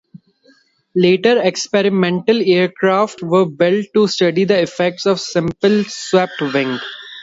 Later, 0.95 1.39
experimental 1.43 2.41
aircraft 2.41 3.21
were 3.21 3.45
built 3.45 3.85
to 3.93 4.07
study 4.07 4.45
the 4.45 4.59
effects 4.59 5.05
of 5.05 5.17
a 5.17 5.19
simple 5.19 5.83
swept 5.83 6.41
wing. 6.41 6.79